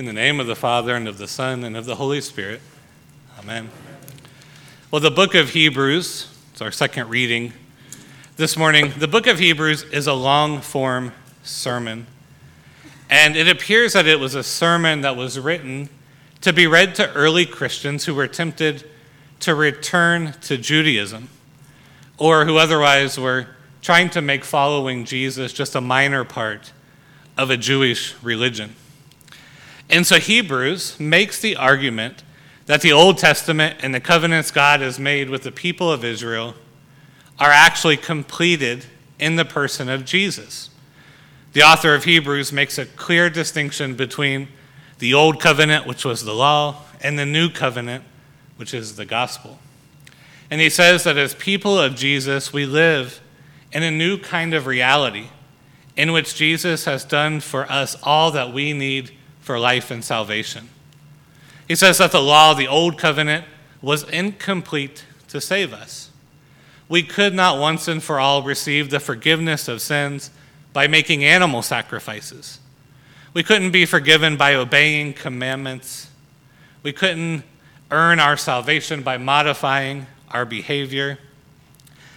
In 0.00 0.06
the 0.06 0.14
name 0.14 0.40
of 0.40 0.46
the 0.46 0.56
Father, 0.56 0.96
and 0.96 1.06
of 1.06 1.18
the 1.18 1.28
Son, 1.28 1.62
and 1.62 1.76
of 1.76 1.84
the 1.84 1.96
Holy 1.96 2.22
Spirit. 2.22 2.62
Amen. 3.38 3.68
Well, 4.90 5.02
the 5.02 5.10
book 5.10 5.34
of 5.34 5.50
Hebrews, 5.50 6.26
it's 6.52 6.62
our 6.62 6.70
second 6.70 7.10
reading 7.10 7.52
this 8.36 8.56
morning. 8.56 8.94
The 8.96 9.06
book 9.06 9.26
of 9.26 9.38
Hebrews 9.38 9.82
is 9.82 10.06
a 10.06 10.14
long 10.14 10.62
form 10.62 11.12
sermon. 11.42 12.06
And 13.10 13.36
it 13.36 13.46
appears 13.46 13.92
that 13.92 14.06
it 14.06 14.18
was 14.18 14.34
a 14.34 14.42
sermon 14.42 15.02
that 15.02 15.16
was 15.16 15.38
written 15.38 15.90
to 16.40 16.54
be 16.54 16.66
read 16.66 16.94
to 16.94 17.12
early 17.12 17.44
Christians 17.44 18.06
who 18.06 18.14
were 18.14 18.26
tempted 18.26 18.88
to 19.40 19.54
return 19.54 20.32
to 20.40 20.56
Judaism 20.56 21.28
or 22.16 22.46
who 22.46 22.56
otherwise 22.56 23.18
were 23.18 23.48
trying 23.82 24.08
to 24.08 24.22
make 24.22 24.46
following 24.46 25.04
Jesus 25.04 25.52
just 25.52 25.74
a 25.74 25.80
minor 25.82 26.24
part 26.24 26.72
of 27.36 27.50
a 27.50 27.58
Jewish 27.58 28.14
religion. 28.22 28.76
And 29.90 30.06
so 30.06 30.18
Hebrews 30.18 30.98
makes 31.00 31.40
the 31.40 31.56
argument 31.56 32.22
that 32.66 32.80
the 32.80 32.92
Old 32.92 33.18
Testament 33.18 33.78
and 33.82 33.92
the 33.92 34.00
covenants 34.00 34.52
God 34.52 34.80
has 34.80 34.98
made 35.00 35.28
with 35.28 35.42
the 35.42 35.50
people 35.50 35.90
of 35.90 36.04
Israel 36.04 36.54
are 37.38 37.50
actually 37.50 37.96
completed 37.96 38.86
in 39.18 39.34
the 39.34 39.44
person 39.44 39.88
of 39.88 40.04
Jesus. 40.04 40.70
The 41.52 41.62
author 41.62 41.94
of 41.94 42.04
Hebrews 42.04 42.52
makes 42.52 42.78
a 42.78 42.86
clear 42.86 43.28
distinction 43.28 43.96
between 43.96 44.48
the 45.00 45.14
Old 45.14 45.40
Covenant, 45.40 45.86
which 45.86 46.04
was 46.04 46.24
the 46.24 46.34
law, 46.34 46.82
and 47.00 47.18
the 47.18 47.26
New 47.26 47.50
Covenant, 47.50 48.04
which 48.56 48.72
is 48.72 48.94
the 48.94 49.04
gospel. 49.04 49.58
And 50.50 50.60
he 50.60 50.70
says 50.70 51.02
that 51.04 51.16
as 51.16 51.34
people 51.34 51.78
of 51.78 51.96
Jesus, 51.96 52.52
we 52.52 52.66
live 52.66 53.20
in 53.72 53.82
a 53.82 53.90
new 53.90 54.18
kind 54.18 54.54
of 54.54 54.66
reality 54.66 55.28
in 55.96 56.12
which 56.12 56.36
Jesus 56.36 56.84
has 56.84 57.04
done 57.04 57.40
for 57.40 57.70
us 57.70 57.96
all 58.02 58.30
that 58.30 58.52
we 58.52 58.72
need 58.72 59.10
for 59.40 59.58
life 59.58 59.90
and 59.90 60.04
salvation. 60.04 60.68
He 61.66 61.74
says 61.74 61.98
that 61.98 62.12
the 62.12 62.20
law, 62.20 62.52
of 62.52 62.58
the 62.58 62.68
old 62.68 62.98
covenant, 62.98 63.44
was 63.80 64.02
incomplete 64.08 65.04
to 65.28 65.40
save 65.40 65.72
us. 65.72 66.10
We 66.88 67.02
could 67.02 67.34
not 67.34 67.58
once 67.58 67.86
and 67.86 68.02
for 68.02 68.18
all 68.18 68.42
receive 68.42 68.90
the 68.90 68.98
forgiveness 68.98 69.68
of 69.68 69.80
sins 69.80 70.30
by 70.72 70.88
making 70.88 71.24
animal 71.24 71.62
sacrifices. 71.62 72.58
We 73.32 73.44
couldn't 73.44 73.70
be 73.70 73.86
forgiven 73.86 74.36
by 74.36 74.54
obeying 74.54 75.12
commandments. 75.12 76.10
We 76.82 76.92
couldn't 76.92 77.44
earn 77.90 78.18
our 78.18 78.36
salvation 78.36 79.02
by 79.02 79.18
modifying 79.18 80.06
our 80.30 80.44
behavior. 80.44 81.18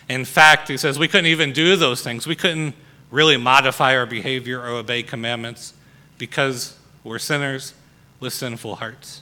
In 0.10 0.26
fact, 0.26 0.68
he 0.70 0.78
says 0.78 0.98
we 0.98 1.08
couldn't 1.08 1.28
even 1.28 1.54
do 1.54 1.76
those 1.76 2.02
things. 2.02 2.26
We 2.26 2.36
couldn't 2.36 2.74
really 3.12 3.38
modify 3.38 3.96
our 3.96 4.08
behavior 4.08 4.60
or 4.60 4.70
obey 4.70 5.04
commandments 5.04 5.74
because 6.18 6.78
we're 7.04 7.20
sinners 7.20 7.74
with 8.20 8.34
sinful 8.34 8.78
hearts. 8.78 9.22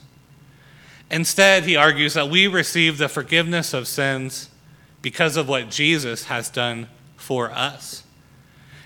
Instead, 1.10 1.64
he 1.64 1.76
argues 1.76 2.14
that 2.14 2.30
we 2.30 2.46
receive 2.46 2.96
the 2.96 3.08
forgiveness 3.08 3.74
of 3.74 3.86
sins 3.86 4.48
because 5.02 5.36
of 5.36 5.48
what 5.48 5.68
Jesus 5.68 6.24
has 6.24 6.48
done 6.48 6.88
for 7.16 7.50
us. 7.50 8.04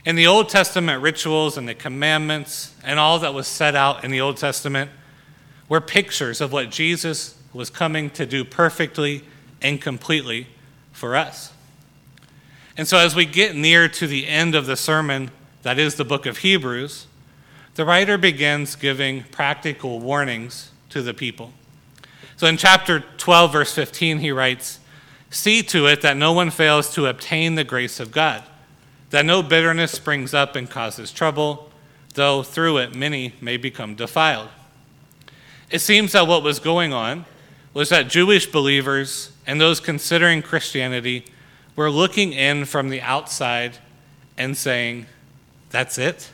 In 0.05 0.17
the 0.17 0.27
Old 0.27 0.49
Testament 0.49 1.03
rituals 1.03 1.59
and 1.59 1.69
the 1.69 1.75
commandments 1.75 2.75
and 2.83 2.99
all 2.99 3.19
that 3.19 3.35
was 3.35 3.47
set 3.47 3.75
out 3.75 4.05
in 4.05 4.11
the 4.11 4.21
Old 4.21 4.37
Testament 4.37 4.91
were 5.69 5.81
pictures 5.81 6.41
of 6.41 6.53
what 6.53 6.71
Jesus 6.71 7.37
was 7.53 7.71
coming 7.71 8.11
to 8.11 8.25
do 8.25 8.45
perfectly 8.45 9.25
and 9.63 9.81
completely 9.81 10.47
for 10.93 11.17
us. 11.17 11.53
And 12.77 12.87
so, 12.87 12.99
as 12.99 13.15
we 13.15 13.25
get 13.25 13.57
near 13.57 13.89
to 13.89 14.07
the 14.07 14.29
end 14.29 14.55
of 14.55 14.67
the 14.67 14.77
sermon, 14.77 15.31
that 15.63 15.79
is 15.79 15.95
the 15.95 16.05
book 16.05 16.27
of 16.27 16.39
Hebrews, 16.39 17.07
the 17.77 17.85
writer 17.85 18.17
begins 18.17 18.75
giving 18.75 19.23
practical 19.25 20.01
warnings 20.01 20.71
to 20.89 21.03
the 21.03 21.13
people. 21.13 21.53
So 22.37 22.47
in 22.47 22.57
chapter 22.57 23.01
12, 23.19 23.53
verse 23.53 23.75
15, 23.75 24.19
he 24.19 24.33
writes, 24.33 24.81
See 25.31 25.63
to 25.65 25.87
it 25.87 26.01
that 26.01 26.17
no 26.17 26.33
one 26.33 26.51
fails 26.51 26.93
to 26.95 27.07
obtain 27.07 27.55
the 27.55 27.65
grace 27.65 28.01
of 28.01 28.11
God, 28.11 28.43
that 29.11 29.27
no 29.27 29.43
bitterness 29.43 29.93
springs 29.93 30.33
up 30.33 30.57
and 30.57 30.71
causes 30.71 31.13
trouble, 31.13 31.71
though 32.15 32.43
through 32.43 32.79
it 32.79 32.95
many 32.95 33.35
may 33.43 33.59
become 33.59 33.95
defiled. 33.95 34.49
It 35.71 35.81
seems 35.81 36.13
that 36.13 36.27
what 36.27 36.43
was 36.43 36.59
going 36.59 36.95
on 36.95 37.27
was 37.75 37.91
that 37.91 38.09
Jewish 38.09 38.47
believers 38.47 39.33
and 39.47 39.61
those 39.61 39.81
considering 39.81 40.41
Christianity 40.41 41.27
were 41.75 41.91
looking 41.91 42.33
in 42.33 42.65
from 42.65 42.89
the 42.89 43.03
outside 43.03 43.77
and 44.39 44.57
saying, 44.57 45.07
That's 45.71 45.99
it? 45.99 46.31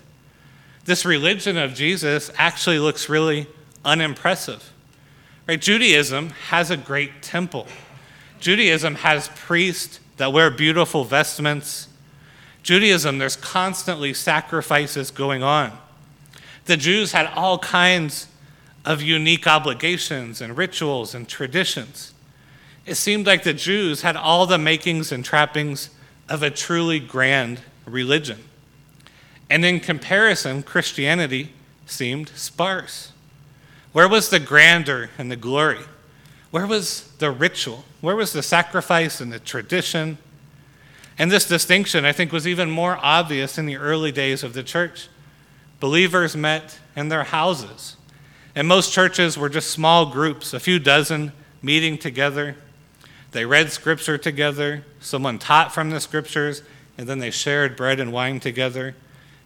This 0.85 1.05
religion 1.05 1.57
of 1.57 1.75
Jesus 1.75 2.31
actually 2.37 2.79
looks 2.79 3.09
really 3.09 3.47
unimpressive. 3.85 4.73
Right? 5.47 5.61
Judaism 5.61 6.31
has 6.49 6.71
a 6.71 6.77
great 6.77 7.23
temple. 7.23 7.67
Judaism 8.41 8.97
has 8.97 9.29
priests 9.29 10.01
that 10.17 10.33
wear 10.33 10.51
beautiful 10.51 11.05
vestments. 11.05 11.89
Judaism, 12.63 13.19
there's 13.19 13.37
constantly 13.37 14.15
sacrifices 14.15 15.11
going 15.11 15.43
on. 15.43 15.77
The 16.67 16.77
Jews 16.77 17.13
had 17.13 17.27
all 17.27 17.59
kinds 17.59 18.29
of 18.85 19.03
unique 19.03 19.47
obligations 19.47 20.41
and 20.41 20.57
rituals 20.57 21.15
and 21.15 21.29
traditions. 21.29 22.13
It 22.85 22.97
seemed 22.97 23.27
like 23.27 23.45
the 23.45 23.55
Jews 23.55 24.03
had 24.03 24.17
all 24.17 24.47
the 24.47 24.59
makings 24.59 25.13
and 25.13 25.25
trappings 25.25 25.91
of 26.29 26.43
a 26.43 26.51
truly 26.51 26.99
grand 26.99 27.61
religion. 27.87 28.39
And 29.53 29.67
in 29.67 29.81
comparison, 29.81 30.63
Christianity 30.63 31.53
seemed 31.85 32.31
sparse. 32.31 33.13
Where 33.93 34.09
was 34.09 34.31
the 34.31 34.41
grandeur 34.41 35.11
and 35.19 35.31
the 35.31 35.37
glory? 35.37 35.83
Where 36.51 36.67
was 36.67 37.13
the 37.19 37.31
ritual? 37.31 37.85
Where 38.01 38.17
was 38.17 38.33
the 38.33 38.43
sacrifice 38.43 39.21
and 39.21 39.31
the 39.31 39.39
tradition? 39.39 40.17
And 41.19 41.31
this 41.31 41.47
distinction, 41.47 42.07
I 42.07 42.13
think, 42.13 42.33
was 42.33 42.49
even 42.49 42.71
more 42.71 42.99
obvious 43.03 43.59
in 43.59 43.67
the 43.67 43.77
early 43.77 44.11
days 44.11 44.43
of 44.43 44.55
the 44.55 44.63
church. 44.63 45.11
Believers 45.81 46.35
met 46.35 46.79
in 46.97 47.11
their 47.11 47.25
houses. 47.25 47.99
And 48.55 48.67
most 48.67 48.91
churches 48.91 49.37
were 49.37 49.51
just 49.51 49.71
small 49.71 50.07
groups, 50.07 50.55
a 50.55 50.61
few 50.61 50.79
dozen 50.79 51.31
meeting 51.61 51.99
together. 51.99 52.57
They 53.33 53.45
read 53.45 53.71
scripture 53.71 54.17
together. 54.17 54.87
Someone 55.01 55.39
taught 55.39 55.75
from 55.75 55.91
the 55.91 56.01
scriptures, 56.01 56.63
and 56.97 57.07
then 57.07 57.19
they 57.19 57.31
shared 57.31 57.77
bread 57.77 58.01
and 58.01 58.15
wine 58.15 58.41
together 58.41 58.95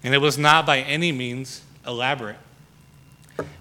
and 0.02 0.14
it 0.14 0.18
was 0.18 0.38
not 0.38 0.66
by 0.66 0.78
any 0.78 1.12
means 1.12 1.62
elaborate. 1.86 2.36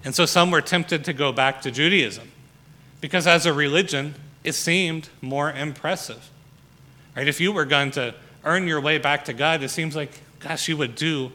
And 0.04 0.14
so 0.14 0.26
some 0.26 0.50
were 0.50 0.60
tempted 0.60 1.04
to 1.04 1.12
go 1.12 1.32
back 1.32 1.60
to 1.62 1.70
Judaism 1.70 2.30
because 3.00 3.26
as 3.26 3.46
a 3.46 3.52
religion, 3.52 4.14
it 4.44 4.52
seemed 4.52 5.08
more 5.20 5.50
impressive. 5.50 6.30
Right? 7.16 7.28
If 7.28 7.40
you 7.40 7.52
were 7.52 7.64
going 7.64 7.90
to 7.92 8.14
earn 8.44 8.66
your 8.66 8.80
way 8.80 8.98
back 8.98 9.24
to 9.26 9.32
God, 9.32 9.62
it 9.62 9.70
seems 9.70 9.96
like, 9.96 10.10
gosh, 10.38 10.68
you 10.68 10.76
would 10.76 10.94
do 10.94 11.32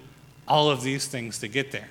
all 0.47 0.69
of 0.69 0.81
these 0.83 1.07
things 1.07 1.39
to 1.39 1.47
get 1.47 1.71
there. 1.71 1.89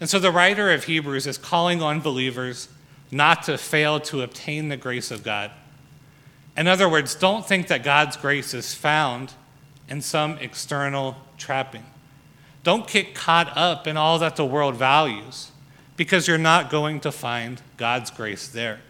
And 0.00 0.10
so 0.10 0.18
the 0.18 0.30
writer 0.30 0.72
of 0.72 0.84
Hebrews 0.84 1.26
is 1.26 1.38
calling 1.38 1.82
on 1.82 2.00
believers 2.00 2.68
not 3.10 3.44
to 3.44 3.56
fail 3.56 4.00
to 4.00 4.22
obtain 4.22 4.68
the 4.68 4.76
grace 4.76 5.10
of 5.10 5.22
God. 5.22 5.50
In 6.56 6.66
other 6.66 6.88
words, 6.88 7.14
don't 7.14 7.46
think 7.46 7.68
that 7.68 7.82
God's 7.82 8.16
grace 8.16 8.54
is 8.54 8.74
found 8.74 9.32
in 9.88 10.00
some 10.00 10.38
external 10.38 11.16
trapping. 11.38 11.84
Don't 12.62 12.88
get 12.88 13.14
caught 13.14 13.56
up 13.56 13.86
in 13.86 13.96
all 13.96 14.18
that 14.18 14.36
the 14.36 14.44
world 14.44 14.74
values 14.74 15.52
because 15.96 16.26
you're 16.26 16.38
not 16.38 16.70
going 16.70 17.00
to 17.00 17.12
find 17.12 17.62
God's 17.76 18.10
grace 18.10 18.48
there. 18.48 18.80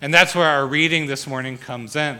And 0.00 0.12
that's 0.12 0.34
where 0.34 0.48
our 0.48 0.66
reading 0.66 1.06
this 1.06 1.26
morning 1.26 1.58
comes 1.58 1.96
in. 1.96 2.18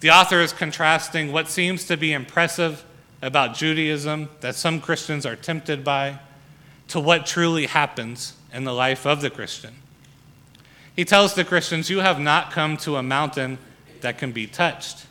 The 0.00 0.10
author 0.10 0.40
is 0.40 0.52
contrasting 0.52 1.32
what 1.32 1.48
seems 1.48 1.84
to 1.84 1.96
be 1.96 2.12
impressive 2.12 2.84
about 3.22 3.54
Judaism 3.54 4.28
that 4.40 4.54
some 4.54 4.80
Christians 4.80 5.26
are 5.26 5.36
tempted 5.36 5.84
by 5.84 6.18
to 6.88 7.00
what 7.00 7.26
truly 7.26 7.66
happens 7.66 8.34
in 8.52 8.64
the 8.64 8.72
life 8.72 9.06
of 9.06 9.20
the 9.20 9.30
Christian. 9.30 9.74
He 10.96 11.04
tells 11.04 11.34
the 11.34 11.44
Christians, 11.44 11.88
You 11.88 12.00
have 12.00 12.18
not 12.18 12.50
come 12.50 12.76
to 12.78 12.96
a 12.96 13.02
mountain 13.02 13.58
that 14.00 14.18
can 14.18 14.32
be 14.32 14.46
touched. 14.46 15.06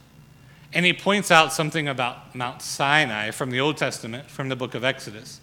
And 0.74 0.86
he 0.86 0.94
points 0.94 1.31
out 1.31 1.51
something 1.51 1.88
about 1.88 2.36
Mount 2.36 2.62
Sinai 2.62 3.31
from 3.31 3.50
the 3.50 3.60
Old 3.60 3.77
Testament, 3.77 4.30
from 4.30 4.50
the 4.50 4.56
book 4.56 4.75
of 4.75 4.83
Exodus. 4.83 5.39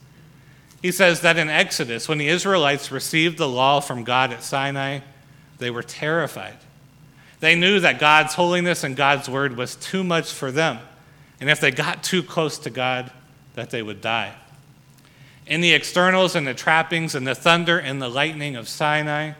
He 0.82 0.92
says 0.92 1.20
that 1.22 1.36
in 1.36 1.48
Exodus, 1.48 2.08
when 2.08 2.18
the 2.18 2.28
Israelites 2.28 2.92
received 2.92 3.38
the 3.38 3.48
law 3.48 3.80
from 3.80 4.04
God 4.04 4.32
at 4.32 4.42
Sinai, 4.42 5.00
they 5.58 5.70
were 5.70 5.82
terrified. 5.82 6.58
They 7.40 7.54
knew 7.54 7.80
that 7.80 7.98
God's 7.98 8.34
holiness 8.34 8.84
and 8.84 8.96
God's 8.96 9.28
word 9.28 9.56
was 9.56 9.76
too 9.76 10.04
much 10.04 10.32
for 10.32 10.52
them. 10.52 10.78
And 11.40 11.50
if 11.50 11.60
they 11.60 11.70
got 11.70 12.02
too 12.02 12.22
close 12.22 12.58
to 12.60 12.70
God, 12.70 13.10
that 13.54 13.70
they 13.70 13.82
would 13.82 14.00
die. 14.00 14.34
In 15.46 15.60
the 15.60 15.72
externals 15.72 16.34
and 16.34 16.46
the 16.46 16.54
trappings 16.54 17.14
and 17.14 17.26
the 17.26 17.34
thunder 17.34 17.78
and 17.78 18.00
the 18.00 18.08
lightning 18.08 18.56
of 18.56 18.68
Sinai, 18.68 19.32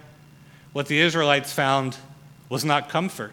what 0.73 0.87
the 0.87 1.01
Israelites 1.01 1.53
found 1.53 1.97
was 2.49 2.65
not 2.65 2.89
comfort. 2.89 3.33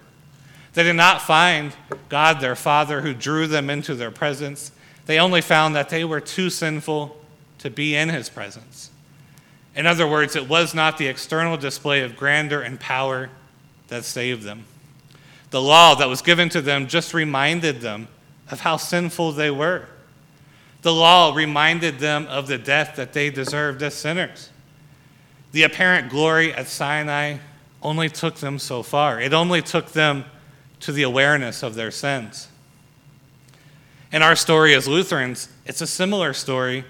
They 0.74 0.84
did 0.84 0.94
not 0.94 1.22
find 1.22 1.74
God, 2.10 2.40
their 2.40 2.56
Father, 2.56 3.02
who 3.02 3.14
drew 3.14 3.48
them 3.48 3.70
into 3.70 3.96
their 3.96 4.12
presence. 4.12 4.72
They 5.06 5.20
only 5.20 5.42
found 5.42 5.76
that 5.76 5.90
they 5.90 6.04
were 6.04 6.20
too 6.20 6.50
sinful 6.50 7.18
to 7.60 7.70
be 7.70 7.96
in 7.96 8.10
his 8.10 8.30
presence. 8.30 8.90
In 9.76 9.86
other 9.86 10.08
words, 10.08 10.36
it 10.36 10.48
was 10.48 10.74
not 10.74 10.98
the 10.98 11.08
external 11.08 11.58
display 11.58 12.02
of 12.02 12.18
grandeur 12.18 12.62
and 12.62 12.80
power 12.80 13.30
that 13.88 14.04
saved 14.04 14.44
them. 14.44 14.66
The 15.50 15.62
law 15.62 15.96
that 15.96 16.10
was 16.10 16.22
given 16.22 16.50
to 16.50 16.62
them 16.62 16.88
just 16.88 17.14
reminded 17.14 17.82
them 17.82 18.08
of 18.50 18.62
how 18.62 18.78
sinful 18.78 19.34
they 19.34 19.52
were. 19.52 19.86
The 20.82 20.94
law 20.94 21.34
reminded 21.34 22.00
them 22.00 22.28
of 22.28 22.48
the 22.48 22.58
death 22.58 22.96
that 22.96 23.14
they 23.14 23.30
deserved 23.30 23.82
as 23.84 23.94
sinners. 23.94 24.50
The 25.52 25.64
apparent 25.64 26.10
glory 26.10 26.54
at 26.54 26.68
Sinai 26.68 27.38
only 27.82 28.10
took 28.10 28.36
them 28.36 28.60
so 28.60 28.82
far, 28.82 29.20
it 29.20 29.34
only 29.34 29.62
took 29.62 29.92
them 29.92 30.26
to 30.84 30.92
the 30.92 31.04
awareness 31.04 31.64
of 31.64 31.76
their 31.76 31.92
sins. 31.92 32.50
In 34.12 34.22
our 34.22 34.36
story 34.36 34.76
as 34.76 34.86
Lutherans, 34.86 35.48
it's 35.66 35.80
a 35.80 35.88
similar 35.88 36.34
story 36.34 36.84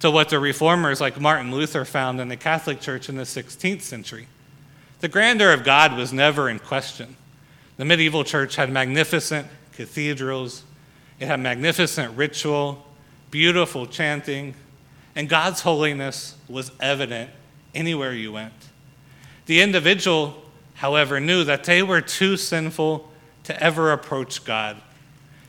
to 0.00 0.10
what 0.10 0.30
the 0.30 0.40
reformers 0.40 1.00
like 1.00 1.20
Martin 1.20 1.52
Luther 1.52 1.84
found 1.84 2.20
in 2.20 2.28
the 2.28 2.36
Catholic 2.36 2.80
Church 2.80 3.08
in 3.08 3.16
the 3.16 3.22
16th 3.22 3.82
century. 3.82 4.26
The 4.98 5.06
grandeur 5.06 5.52
of 5.52 5.62
God 5.62 5.96
was 5.96 6.12
never 6.12 6.48
in 6.48 6.58
question. 6.58 7.14
The 7.76 7.84
medieval 7.84 8.24
church 8.24 8.56
had 8.56 8.68
magnificent 8.68 9.46
cathedrals, 9.72 10.64
it 11.20 11.26
had 11.26 11.38
magnificent 11.38 12.16
ritual, 12.16 12.84
beautiful 13.30 13.86
chanting, 13.86 14.56
and 15.14 15.28
God's 15.28 15.60
holiness 15.60 16.34
was 16.48 16.72
evident 16.80 17.30
anywhere 17.74 18.12
you 18.12 18.32
went. 18.32 18.52
The 19.46 19.60
individual, 19.60 20.42
however, 20.74 21.20
knew 21.20 21.44
that 21.44 21.62
they 21.62 21.84
were 21.84 22.00
too 22.00 22.36
sinful 22.36 23.08
to 23.46 23.62
ever 23.62 23.92
approach 23.92 24.44
God, 24.44 24.76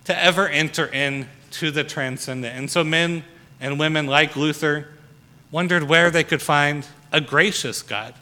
to 0.06 0.24
ever 0.24 0.48
enter 0.48 0.86
into 0.86 1.72
the 1.72 1.84
transcendent. 1.84 2.56
And 2.56 2.72
so 2.72 2.84
men 2.84 3.24
and 3.60 3.80
women 3.80 4.08
like 4.08 4.36
Luther 4.36 4.88
wondered 5.52 5.84
where 5.84 6.10
they 6.10 6.24
could 6.24 6.42
find 6.42 6.88
a 7.12 7.20
gracious 7.22 7.82
God. 7.82 8.14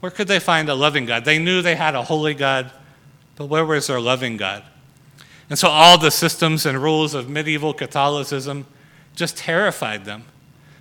Where 0.00 0.10
could 0.10 0.28
they 0.28 0.40
find 0.40 0.68
a 0.68 0.74
loving 0.74 1.04
God? 1.04 1.24
They 1.24 1.38
knew 1.38 1.62
they 1.62 1.76
had 1.76 1.94
a 1.94 2.02
holy 2.02 2.34
God, 2.34 2.70
but 3.36 3.46
where 3.46 3.64
was 3.64 3.86
their 3.86 4.00
loving 4.00 4.36
God? 4.36 4.64
And 5.50 5.58
so 5.58 5.68
all 5.68 5.98
the 5.98 6.10
systems 6.10 6.64
and 6.64 6.82
rules 6.82 7.12
of 7.12 7.28
medieval 7.28 7.74
Catholicism 7.74 8.66
just 9.14 9.36
terrified 9.36 10.04
them 10.04 10.24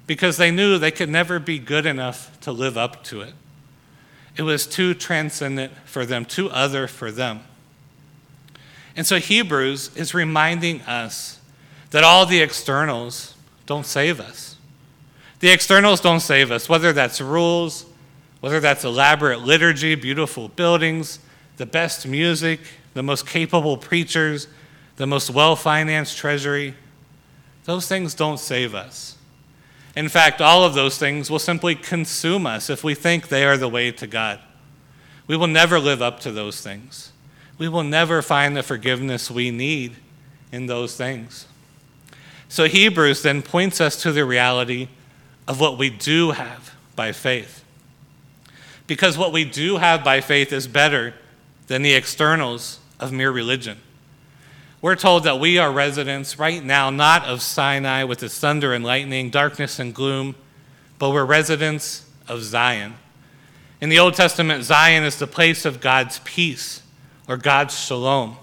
because 0.07 0.37
they 0.37 0.51
knew 0.51 0.77
they 0.77 0.91
could 0.91 1.09
never 1.09 1.39
be 1.39 1.59
good 1.59 1.85
enough 1.85 2.39
to 2.41 2.51
live 2.51 2.77
up 2.77 3.03
to 3.05 3.21
it. 3.21 3.33
It 4.37 4.43
was 4.43 4.65
too 4.65 4.93
transcendent 4.93 5.73
for 5.85 6.05
them, 6.05 6.23
too 6.23 6.49
other 6.49 6.87
for 6.87 7.11
them. 7.11 7.41
And 8.95 9.05
so 9.05 9.17
Hebrews 9.17 9.95
is 9.95 10.13
reminding 10.13 10.81
us 10.81 11.39
that 11.91 12.03
all 12.03 12.25
the 12.25 12.41
externals 12.41 13.35
don't 13.65 13.85
save 13.85 14.19
us. 14.19 14.57
The 15.39 15.49
externals 15.49 16.01
don't 16.01 16.19
save 16.19 16.51
us, 16.51 16.67
whether 16.67 16.91
that's 16.91 17.21
rules, 17.21 17.85
whether 18.41 18.59
that's 18.59 18.83
elaborate 18.83 19.41
liturgy, 19.41 19.95
beautiful 19.95 20.49
buildings, 20.49 21.19
the 21.57 21.65
best 21.65 22.07
music, 22.07 22.59
the 22.93 23.03
most 23.03 23.27
capable 23.27 23.77
preachers, 23.77 24.47
the 24.97 25.07
most 25.07 25.29
well 25.29 25.55
financed 25.55 26.17
treasury. 26.17 26.75
Those 27.65 27.87
things 27.87 28.13
don't 28.13 28.39
save 28.39 28.75
us. 28.75 29.17
In 29.95 30.09
fact, 30.09 30.41
all 30.41 30.63
of 30.63 30.73
those 30.73 30.97
things 30.97 31.29
will 31.29 31.39
simply 31.39 31.75
consume 31.75 32.45
us 32.45 32.69
if 32.69 32.83
we 32.83 32.95
think 32.95 33.27
they 33.27 33.45
are 33.45 33.57
the 33.57 33.69
way 33.69 33.91
to 33.91 34.07
God. 34.07 34.39
We 35.27 35.37
will 35.37 35.47
never 35.47 35.79
live 35.79 36.01
up 36.01 36.19
to 36.21 36.31
those 36.31 36.61
things. 36.61 37.11
We 37.59 37.67
will 37.67 37.83
never 37.83 38.23
find 38.23 38.57
the 38.57 38.63
forgiveness 38.63 39.29
we 39.29 39.51
need 39.51 39.97
in 40.51 40.65
those 40.65 40.95
things. 40.95 41.45
So 42.47 42.65
Hebrews 42.65 43.21
then 43.21 43.43
points 43.43 43.79
us 43.79 44.01
to 44.01 44.11
the 44.11 44.25
reality 44.25 44.87
of 45.47 45.59
what 45.59 45.77
we 45.77 45.91
do 45.91 46.31
have 46.31 46.73
by 46.95 47.11
faith. 47.11 47.63
Because 48.87 49.17
what 49.17 49.31
we 49.31 49.45
do 49.45 49.77
have 49.77 50.03
by 50.03 50.21
faith 50.21 50.51
is 50.51 50.67
better 50.67 51.13
than 51.67 51.83
the 51.83 51.93
externals 51.93 52.79
of 52.99 53.11
mere 53.11 53.29
religion. 53.29 53.77
We're 54.81 54.95
told 54.95 55.25
that 55.25 55.39
we 55.39 55.57
are 55.57 55.71
residents 55.71 56.39
right 56.39 56.63
now, 56.63 56.89
not 56.89 57.25
of 57.25 57.41
Sinai 57.41 58.05
with 58.05 58.23
its 58.23 58.39
thunder 58.39 58.73
and 58.73 58.85
lightning, 58.85 59.29
darkness 59.29 59.77
and 59.77 59.93
gloom, 59.93 60.35
but 60.97 61.11
we're 61.11 61.25
residents 61.25 62.09
of 62.27 62.41
Zion. 62.41 62.95
In 63.81 63.89
the 63.89 63.99
Old 63.99 64.13
Testament, 64.13 64.63
Zion 64.63 65.03
is 65.03 65.17
the 65.17 65.27
place 65.27 65.65
of 65.65 65.81
God's 65.81 66.19
peace 66.23 66.81
or 67.29 67.37
God's 67.37 67.79
shalom. 67.79 68.35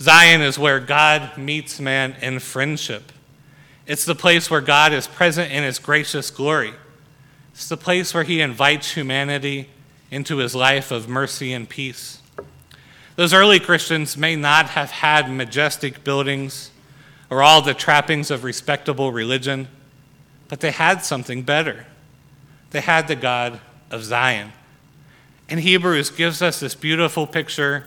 Zion 0.00 0.42
is 0.42 0.58
where 0.58 0.80
God 0.80 1.38
meets 1.38 1.80
man 1.80 2.16
in 2.20 2.40
friendship. 2.40 3.12
It's 3.86 4.04
the 4.04 4.14
place 4.14 4.50
where 4.50 4.60
God 4.60 4.92
is 4.92 5.06
present 5.06 5.52
in 5.52 5.62
his 5.62 5.78
gracious 5.78 6.30
glory. 6.30 6.74
It's 7.52 7.68
the 7.68 7.76
place 7.76 8.12
where 8.12 8.24
he 8.24 8.40
invites 8.40 8.92
humanity 8.92 9.68
into 10.10 10.38
his 10.38 10.54
life 10.54 10.90
of 10.90 11.08
mercy 11.08 11.52
and 11.52 11.68
peace. 11.68 12.20
Those 13.14 13.32
early 13.32 13.60
Christians 13.60 14.16
may 14.16 14.34
not 14.36 14.70
have 14.70 14.90
had 14.90 15.30
majestic 15.30 16.02
buildings 16.02 16.72
or 17.30 17.42
all 17.42 17.62
the 17.62 17.74
trappings 17.74 18.30
of 18.30 18.42
respectable 18.42 19.12
religion, 19.12 19.68
but 20.48 20.60
they 20.60 20.70
had 20.72 21.04
something 21.04 21.42
better. 21.42 21.86
They 22.70 22.80
had 22.80 23.06
the 23.06 23.16
God 23.16 23.60
of 23.90 24.02
Zion. 24.02 24.52
And 25.48 25.60
Hebrews 25.60 26.10
gives 26.10 26.42
us 26.42 26.60
this 26.60 26.74
beautiful 26.74 27.26
picture 27.26 27.86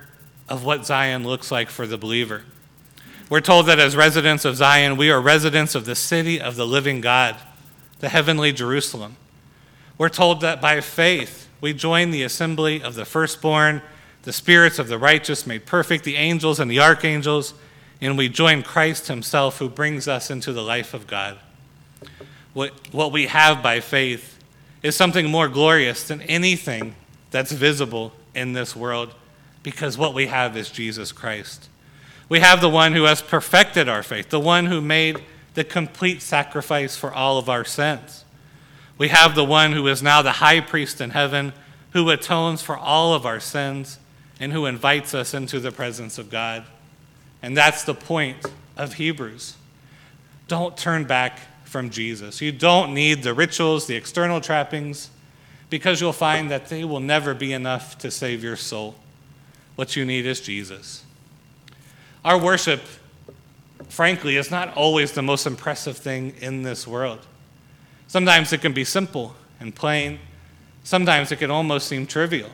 of 0.52 0.66
what 0.66 0.86
Zion 0.86 1.24
looks 1.24 1.50
like 1.50 1.70
for 1.70 1.88
the 1.88 1.98
believer. 1.98 2.44
We're 3.30 3.40
told 3.40 3.68
that 3.68 3.80
as 3.80 3.96
residents 3.96 4.44
of 4.44 4.58
Zion, 4.58 4.98
we 4.98 5.10
are 5.10 5.22
residents 5.22 5.76
of 5.76 5.86
the 5.86 5.96
city 5.96 6.42
of 6.42 6.58
the 6.58 6.68
living 6.68 7.00
God, 7.00 7.38
the 8.00 8.10
heavenly 8.10 8.52
Jerusalem. 8.52 9.16
We're 9.98 10.10
told 10.10 10.42
that 10.42 10.60
by 10.60 10.82
faith 10.82 11.48
we 11.62 11.74
join 11.74 12.12
the 12.12 12.24
assembly 12.24 12.84
of 12.84 12.96
the 12.96 13.06
firstborn, 13.06 13.82
the 14.24 14.34
spirits 14.34 14.78
of 14.78 14.90
the 14.90 14.98
righteous 14.98 15.48
made 15.48 15.66
perfect, 15.66 16.04
the 16.04 16.18
angels 16.18 16.60
and 16.60 16.70
the 16.70 16.82
archangels, 16.82 17.54
and 18.02 18.18
we 18.18 18.28
join 18.28 18.62
Christ 18.62 19.08
himself 19.08 19.60
who 19.60 19.70
brings 19.70 20.10
us 20.10 20.30
into 20.30 20.52
the 20.52 20.64
life 20.64 20.94
of 20.94 21.08
God. 21.08 21.40
What, 22.52 22.74
what 22.92 23.14
we 23.14 23.28
have 23.28 23.64
by 23.64 23.80
faith 23.80 24.38
is 24.84 24.98
something 24.98 25.32
more 25.32 25.48
glorious 25.48 26.06
than 26.06 26.22
anything 26.24 26.96
that's 27.30 27.54
visible 27.54 28.12
in 28.36 28.52
this 28.52 28.76
world 28.76 29.16
because 29.64 29.98
what 29.98 30.14
we 30.14 30.28
have 30.28 30.58
is 30.58 30.70
Jesus 30.70 31.12
Christ. 31.12 31.70
We 32.30 32.40
have 32.40 32.62
the 32.62 32.70
one 32.70 32.94
who 32.94 33.04
has 33.04 33.22
perfected 33.22 33.90
our 33.90 34.04
faith, 34.04 34.30
the 34.30 34.40
one 34.40 34.68
who 34.68 34.82
made 34.82 35.22
the 35.54 35.64
complete 35.64 36.22
sacrifice 36.22 36.96
for 36.96 37.14
all 37.14 37.38
of 37.38 37.50
our 37.50 37.66
sins. 37.66 38.24
We 38.98 39.10
have 39.10 39.36
the 39.36 39.44
one 39.44 39.74
who 39.74 39.88
is 39.88 40.02
now 40.02 40.22
the 40.22 40.34
high 40.34 40.62
priest 40.62 41.02
in 41.02 41.10
heaven, 41.10 41.54
who 41.92 42.10
atones 42.10 42.62
for 42.62 42.78
all 42.78 43.14
of 43.14 43.26
our 43.26 43.40
sins 43.40 44.00
and 44.40 44.54
who 44.54 44.66
invites 44.66 45.14
us 45.14 45.34
into 45.34 45.60
the 45.60 45.72
presence 45.72 46.18
of 46.18 46.30
God. 46.30 46.64
And 47.42 47.58
that's 47.58 47.84
the 47.84 47.94
point 47.94 48.38
of 48.78 48.94
Hebrews. 48.94 49.56
Don't 50.48 50.78
turn 50.78 51.06
back 51.06 51.40
from 51.66 51.90
Jesus. 51.90 52.42
You 52.42 52.52
don't 52.52 52.94
need 52.94 53.24
the 53.24 53.34
rituals, 53.34 53.88
the 53.88 53.96
external 53.96 54.42
trappings, 54.42 55.10
because 55.70 56.02
you'll 56.02 56.14
find 56.14 56.52
that 56.52 56.70
they 56.70 56.84
will 56.84 57.00
never 57.00 57.34
be 57.34 57.54
enough 57.54 57.98
to 58.00 58.12
save 58.12 58.44
your 58.44 58.56
soul. 58.56 58.96
What 59.76 59.96
you 59.96 60.06
need 60.06 60.26
is 60.26 60.42
Jesus. 60.42 61.04
Our 62.24 62.38
worship, 62.38 62.82
frankly, 63.90 64.38
is 64.38 64.52
not 64.52 64.76
always 64.76 65.12
the 65.12 65.22
most 65.22 65.48
impressive 65.48 65.98
thing 65.98 66.34
in 66.40 66.64
this 66.64 66.88
world. 66.88 67.20
Sometimes 68.08 68.54
it 68.54 68.62
can 68.62 68.74
be 68.74 68.84
simple 68.84 69.36
and 69.60 69.74
plain, 69.74 70.20
sometimes 70.84 71.32
it 71.32 71.38
can 71.38 71.50
almost 71.50 71.88
seem 71.88 72.06
trivial. 72.06 72.50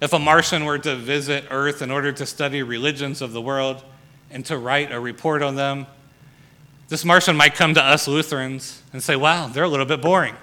If 0.00 0.12
a 0.12 0.18
Martian 0.18 0.64
were 0.64 0.78
to 0.78 0.96
visit 0.96 1.44
Earth 1.50 1.82
in 1.82 1.90
order 1.90 2.10
to 2.12 2.24
study 2.24 2.62
religions 2.62 3.20
of 3.20 3.32
the 3.32 3.40
world 3.40 3.82
and 4.30 4.46
to 4.46 4.56
write 4.56 4.92
a 4.92 4.98
report 4.98 5.42
on 5.42 5.56
them, 5.56 5.86
this 6.88 7.04
Martian 7.04 7.36
might 7.36 7.54
come 7.54 7.74
to 7.74 7.82
us 7.82 8.08
Lutherans 8.08 8.82
and 8.92 9.02
say, 9.02 9.14
wow, 9.14 9.46
they're 9.46 9.64
a 9.64 9.68
little 9.68 9.86
bit 9.86 10.00
boring. 10.00 10.34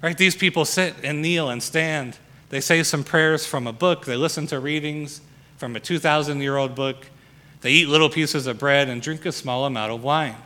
Right? 0.00 0.16
These 0.16 0.36
people 0.36 0.64
sit 0.64 0.94
and 1.02 1.20
kneel 1.20 1.50
and 1.50 1.62
stand. 1.62 2.16
They 2.52 2.60
say 2.60 2.82
some 2.82 3.02
prayers 3.02 3.46
from 3.46 3.66
a 3.66 3.72
book, 3.72 4.04
they 4.04 4.14
listen 4.14 4.46
to 4.48 4.60
readings 4.60 5.22
from 5.56 5.74
a 5.74 5.80
2,000 5.80 6.42
year 6.42 6.58
old 6.58 6.74
book, 6.74 7.06
they 7.62 7.70
eat 7.70 7.88
little 7.88 8.10
pieces 8.10 8.46
of 8.46 8.58
bread 8.58 8.90
and 8.90 9.00
drink 9.00 9.24
a 9.24 9.32
small 9.32 9.64
amount 9.64 9.90
of 9.90 10.04
wine. 10.04 10.36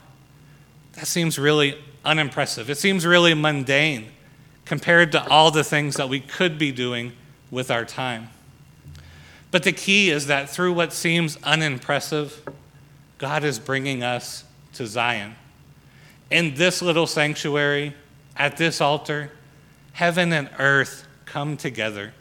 That 0.92 1.08
seems 1.08 1.36
really 1.36 1.76
unimpressive. 2.04 2.70
It 2.70 2.78
seems 2.78 3.04
really 3.04 3.34
mundane 3.34 4.06
compared 4.64 5.10
to 5.12 5.28
all 5.28 5.50
the 5.50 5.64
things 5.64 5.96
that 5.96 6.08
we 6.08 6.20
could 6.20 6.60
be 6.60 6.70
doing 6.70 7.10
with 7.50 7.72
our 7.72 7.84
time. 7.84 8.28
But 9.50 9.64
the 9.64 9.72
key 9.72 10.10
is 10.10 10.28
that 10.28 10.48
through 10.48 10.74
what 10.74 10.92
seems 10.92 11.36
unimpressive, 11.42 12.40
God 13.18 13.42
is 13.42 13.58
bringing 13.58 14.04
us 14.04 14.44
to 14.74 14.86
Zion. 14.86 15.34
In 16.30 16.54
this 16.54 16.80
little 16.80 17.08
sanctuary, 17.08 17.94
at 18.36 18.58
this 18.58 18.80
altar, 18.80 19.32
heaven 19.94 20.32
and 20.32 20.48
earth 20.60 21.02
come 21.26 21.56
together. 21.56 22.14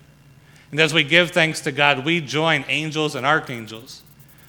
And 0.71 0.79
as 0.79 0.93
we 0.93 1.03
give 1.03 1.31
thanks 1.31 1.61
to 1.61 1.71
God, 1.71 2.03
we 2.03 2.19
join 2.19 2.65
angels 2.67 3.15
and 3.15 3.25
archangels 3.25 4.01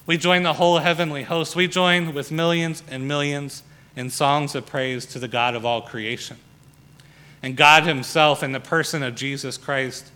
we 0.06 0.16
join 0.16 0.44
the 0.44 0.52
whole 0.52 0.78
heavenly 0.78 1.25
host. 1.25 1.56
We 1.56 1.66
join 1.66 2.14
with 2.14 2.30
millions 2.30 2.82
and 2.88 3.08
millions 3.08 3.64
in 3.96 4.08
songs 4.08 4.54
of 4.54 4.64
praise 4.64 5.04
to 5.06 5.18
the 5.18 5.28
God 5.28 5.56
of 5.56 5.66
all 5.66 5.82
creation. 5.82 6.36
And 7.42 7.56
God 7.56 7.82
Himself, 7.82 8.42
in 8.42 8.52
the 8.52 8.60
person 8.60 9.02
of 9.02 9.16
Jesus 9.16 9.58
Christ, 9.58 10.10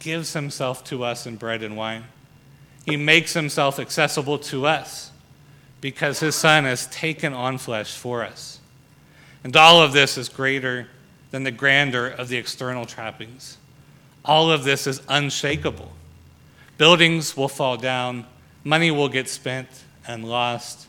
gives 0.00 0.32
Himself 0.32 0.82
to 0.84 1.04
us 1.04 1.26
in 1.26 1.36
bread 1.36 1.62
and 1.62 1.76
wine. 1.76 2.04
He 2.84 2.96
makes 2.96 3.34
Himself 3.34 3.78
accessible 3.78 4.38
to 4.40 4.66
us 4.66 5.12
because 5.80 6.18
His 6.20 6.34
Son 6.34 6.64
has 6.64 6.88
taken 6.88 7.32
on 7.32 7.58
flesh 7.58 7.96
for 7.96 8.24
us. 8.24 8.58
And 9.44 9.56
all 9.56 9.80
of 9.80 9.92
this 9.92 10.18
is 10.18 10.28
greater 10.28 10.88
than 11.30 11.44
the 11.44 11.52
grandeur 11.52 12.06
of 12.06 12.28
the 12.28 12.36
external 12.36 12.84
trappings. 12.84 13.58
All 14.26 14.50
of 14.50 14.64
this 14.64 14.86
is 14.86 15.00
unshakable. 15.08 15.92
Buildings 16.78 17.36
will 17.36 17.48
fall 17.48 17.76
down, 17.76 18.26
money 18.64 18.90
will 18.90 19.08
get 19.08 19.28
spent 19.28 19.68
and 20.06 20.24
lost, 20.28 20.88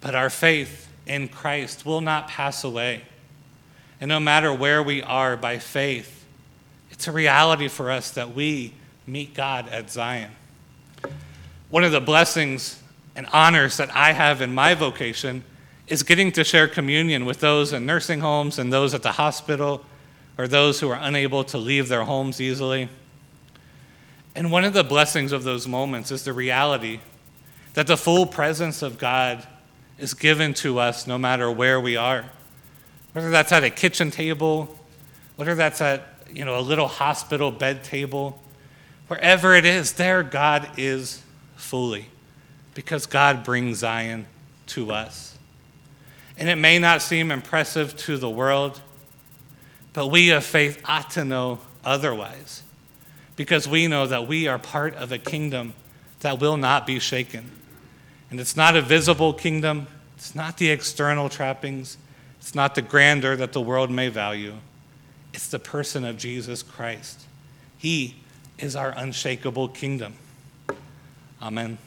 but 0.00 0.14
our 0.14 0.30
faith 0.30 0.88
in 1.06 1.28
Christ 1.28 1.84
will 1.84 2.00
not 2.00 2.28
pass 2.28 2.62
away. 2.62 3.02
And 4.00 4.08
no 4.08 4.20
matter 4.20 4.52
where 4.52 4.82
we 4.82 5.02
are 5.02 5.36
by 5.36 5.58
faith, 5.58 6.24
it's 6.90 7.08
a 7.08 7.12
reality 7.12 7.68
for 7.68 7.90
us 7.90 8.10
that 8.12 8.34
we 8.34 8.74
meet 9.06 9.34
God 9.34 9.68
at 9.68 9.90
Zion. 9.90 10.30
One 11.70 11.82
of 11.82 11.92
the 11.92 12.00
blessings 12.00 12.80
and 13.16 13.26
honors 13.32 13.78
that 13.78 13.94
I 13.96 14.12
have 14.12 14.40
in 14.40 14.54
my 14.54 14.74
vocation 14.74 15.44
is 15.86 16.02
getting 16.02 16.32
to 16.32 16.44
share 16.44 16.68
communion 16.68 17.24
with 17.24 17.40
those 17.40 17.72
in 17.72 17.86
nursing 17.86 18.20
homes 18.20 18.58
and 18.58 18.72
those 18.72 18.94
at 18.94 19.02
the 19.02 19.12
hospital 19.12 19.84
or 20.36 20.48
those 20.48 20.80
who 20.80 20.88
are 20.88 20.98
unable 21.00 21.44
to 21.44 21.58
leave 21.58 21.88
their 21.88 22.04
homes 22.04 22.40
easily. 22.40 22.88
And 24.34 24.50
one 24.50 24.64
of 24.64 24.72
the 24.72 24.84
blessings 24.84 25.32
of 25.32 25.44
those 25.44 25.68
moments 25.68 26.10
is 26.10 26.24
the 26.24 26.32
reality 26.32 27.00
that 27.74 27.86
the 27.86 27.96
full 27.96 28.26
presence 28.26 28.82
of 28.82 28.98
God 28.98 29.46
is 29.98 30.14
given 30.14 30.54
to 30.54 30.78
us 30.78 31.06
no 31.06 31.18
matter 31.18 31.50
where 31.50 31.80
we 31.80 31.96
are. 31.96 32.24
Whether 33.12 33.30
that's 33.30 33.52
at 33.52 33.62
a 33.62 33.70
kitchen 33.70 34.10
table, 34.10 34.76
whether 35.36 35.54
that's 35.54 35.80
at 35.80 36.08
you 36.32 36.44
know, 36.44 36.58
a 36.58 36.60
little 36.60 36.88
hospital 36.88 37.50
bed 37.50 37.84
table, 37.84 38.40
wherever 39.06 39.54
it 39.54 39.64
is, 39.64 39.92
there 39.92 40.22
God 40.22 40.68
is 40.76 41.22
fully 41.56 42.08
because 42.74 43.06
God 43.06 43.44
brings 43.44 43.78
Zion 43.78 44.26
to 44.68 44.90
us. 44.90 45.38
And 46.36 46.48
it 46.48 46.56
may 46.56 46.78
not 46.80 47.02
seem 47.02 47.30
impressive 47.30 47.96
to 47.98 48.16
the 48.16 48.28
world, 48.28 48.80
but 49.94 50.08
we 50.08 50.30
of 50.30 50.44
faith 50.44 50.82
ought 50.84 51.10
to 51.12 51.24
know 51.24 51.60
otherwise 51.84 52.62
because 53.36 53.66
we 53.66 53.86
know 53.86 54.06
that 54.06 54.28
we 54.28 54.46
are 54.46 54.58
part 54.58 54.94
of 54.94 55.10
a 55.10 55.18
kingdom 55.18 55.72
that 56.20 56.40
will 56.40 56.56
not 56.56 56.86
be 56.86 56.98
shaken. 56.98 57.50
And 58.30 58.38
it's 58.38 58.56
not 58.56 58.76
a 58.76 58.82
visible 58.82 59.32
kingdom, 59.32 59.86
it's 60.16 60.34
not 60.34 60.58
the 60.58 60.70
external 60.70 61.28
trappings, 61.28 61.96
it's 62.38 62.54
not 62.54 62.74
the 62.74 62.82
grandeur 62.82 63.36
that 63.36 63.52
the 63.52 63.60
world 63.60 63.90
may 63.90 64.08
value. 64.08 64.54
It's 65.32 65.48
the 65.48 65.58
person 65.58 66.04
of 66.04 66.16
Jesus 66.16 66.62
Christ. 66.62 67.22
He 67.78 68.16
is 68.58 68.76
our 68.76 68.94
unshakable 68.96 69.68
kingdom. 69.68 70.14
Amen. 71.42 71.78